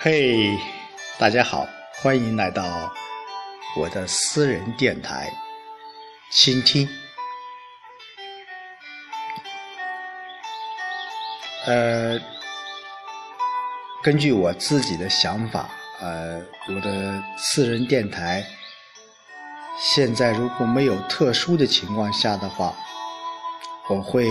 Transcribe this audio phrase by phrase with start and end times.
[0.00, 0.56] 嘿，
[1.18, 1.66] 大家好，
[2.00, 2.62] 欢迎来到
[3.76, 5.28] 我的私人电台，
[6.30, 6.88] 倾听。
[11.66, 12.16] 呃，
[14.00, 15.68] 根据我自己的想法，
[16.00, 18.46] 呃，我的私人电台
[19.80, 22.72] 现在如果没有特殊的情况下的话，
[23.88, 24.28] 我会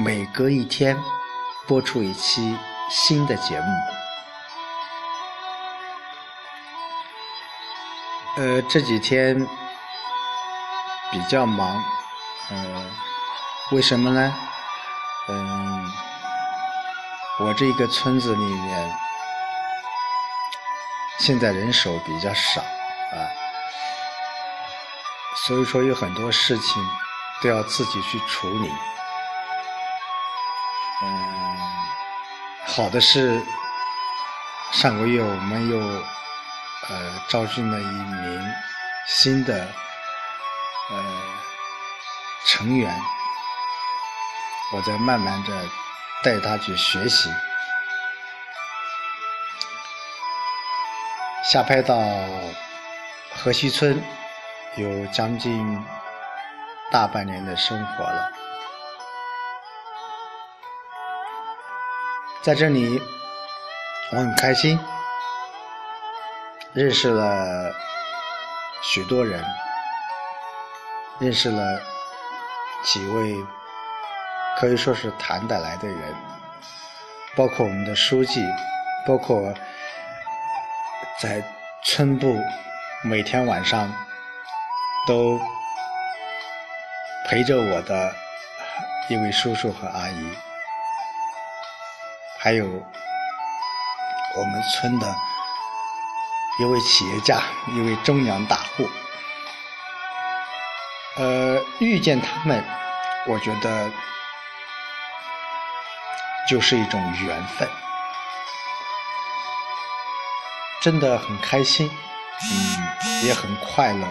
[0.00, 0.98] 每隔一天
[1.68, 2.56] 播出一期
[2.90, 3.91] 新的节目。
[8.34, 9.38] 呃，这几天
[11.10, 11.84] 比较忙，
[12.50, 12.82] 呃，
[13.72, 14.34] 为什么呢？
[15.28, 15.92] 嗯，
[17.40, 18.98] 我这个村子里面
[21.18, 23.20] 现在人手比较少啊，
[25.46, 26.82] 所以说有很多事情
[27.42, 28.72] 都要自己去处理。
[31.02, 31.58] 嗯，
[32.66, 33.44] 好的是
[34.72, 36.21] 上个月我们又。
[36.88, 38.54] 呃，招进了一名
[39.06, 39.54] 新的
[40.90, 41.22] 呃
[42.46, 42.92] 成员，
[44.74, 45.64] 我在慢慢的
[46.22, 47.32] 带他去学习。
[51.44, 51.98] 下派到
[53.36, 54.02] 河西村
[54.76, 55.84] 有将近
[56.90, 58.32] 大半年的生活了，
[62.42, 63.00] 在这里
[64.10, 64.78] 我很开心。
[66.74, 67.70] 认识了
[68.82, 69.44] 许多人，
[71.18, 71.78] 认识了
[72.82, 73.36] 几位
[74.58, 76.14] 可以说是谈得来的人，
[77.36, 78.42] 包括我们的书记，
[79.06, 79.52] 包括
[81.20, 81.44] 在
[81.84, 82.34] 村部
[83.04, 83.92] 每天晚上
[85.06, 85.38] 都
[87.28, 88.14] 陪着我的
[89.10, 90.38] 一位叔叔和阿姨，
[92.38, 95.06] 还有我们村的。
[96.58, 98.88] 一位企业家，一位中粮大户，
[101.16, 102.62] 呃，遇见他们，
[103.26, 103.90] 我觉得
[106.48, 107.66] 就是一种缘分，
[110.82, 111.90] 真的很开心，
[112.44, 114.06] 嗯，也很快乐，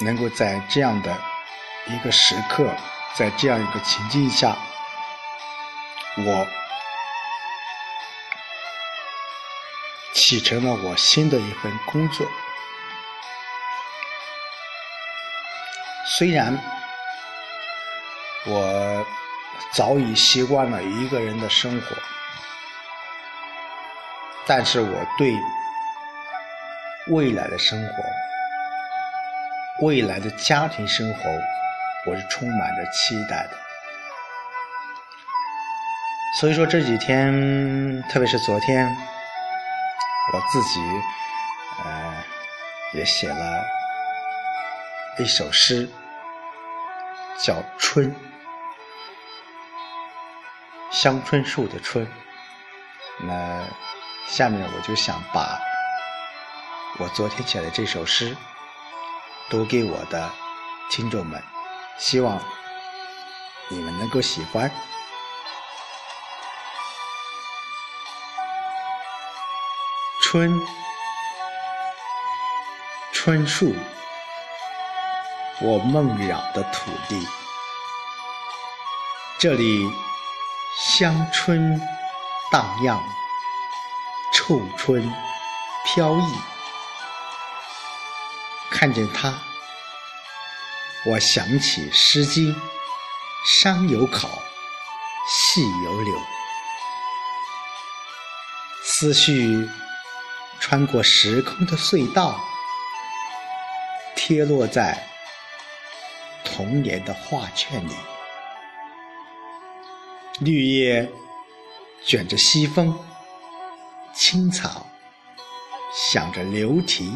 [0.00, 1.16] 能够在这样的
[1.86, 2.74] 一个时刻，
[3.14, 4.56] 在这样一个情境下，
[6.16, 6.46] 我。
[10.30, 12.24] 启程了我新的一份工作。
[16.06, 16.56] 虽然
[18.46, 19.04] 我
[19.72, 21.96] 早已习惯了一个人的生活，
[24.46, 25.34] 但是我对
[27.08, 27.94] 未来的生活、
[29.84, 31.28] 未来的家庭生活，
[32.06, 33.58] 我是充满着期待的。
[36.38, 38.96] 所以说这几天，特别是昨天。
[40.32, 40.80] 我自己，
[41.84, 42.24] 呃，
[42.94, 43.64] 也写了
[45.18, 45.88] 一首诗，
[47.38, 48.14] 叫《春》，
[50.92, 52.06] 香椿树的春。
[53.22, 53.64] 那
[54.28, 55.58] 下面我就想把
[56.98, 58.36] 我昨天写的这首诗
[59.48, 60.30] 读给我的
[60.90, 61.42] 听众们，
[61.98, 62.40] 希望
[63.68, 64.70] 你们能够喜欢。
[70.30, 70.64] 春，
[73.10, 73.74] 春树，
[75.60, 77.26] 我梦绕的土地，
[79.40, 79.84] 这里
[80.78, 81.80] 香椿
[82.52, 83.02] 荡漾，
[84.32, 85.12] 臭椿
[85.84, 86.38] 飘逸。
[88.70, 89.36] 看见它，
[91.06, 92.54] 我想起《诗经》
[93.64, 94.28] ：“山有考，
[95.26, 96.14] 细有柳。”
[98.84, 99.68] 思绪。
[100.60, 102.38] 穿过时空的隧道，
[104.14, 104.96] 贴落在
[106.44, 107.94] 童年的画卷里。
[110.40, 111.10] 绿叶
[112.04, 112.96] 卷着西风，
[114.14, 114.86] 青草
[115.92, 117.12] 响着流啼。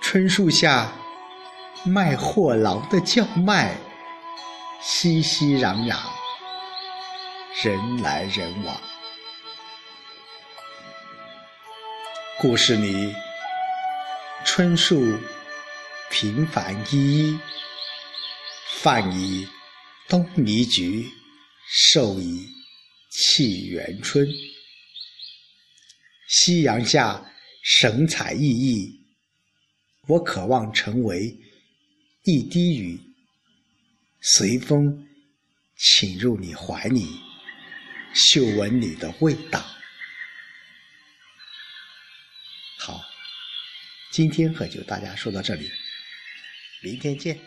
[0.00, 0.90] 春树下，
[1.84, 3.76] 卖货郎的叫卖
[4.80, 5.96] 熙熙攘攘，
[7.62, 8.74] 人来人往。
[12.38, 13.14] 故事里，
[14.44, 15.18] 春树
[16.10, 17.38] 平凡依依，
[18.82, 19.48] 泛以
[20.06, 21.10] 东篱菊，
[21.66, 22.46] 寿以
[23.10, 24.28] 气元春。
[26.28, 27.24] 夕阳下，
[27.62, 28.94] 神采奕奕，
[30.06, 31.34] 我渴望成为
[32.24, 33.00] 一滴雨，
[34.20, 35.08] 随风
[35.78, 37.06] 侵入你怀里，
[38.12, 39.64] 嗅闻你的味道。
[44.16, 45.70] 今天可就大家说到这里，
[46.80, 47.38] 明天见。